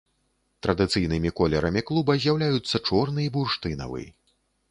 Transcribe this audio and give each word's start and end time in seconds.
Традыцыйнымі 0.67 1.29
колерамі 1.39 1.83
клуба 1.91 2.11
з'яўляюцца 2.23 2.81
чорны 2.87 3.21
і 3.29 3.31
бурштынавы. 3.35 4.01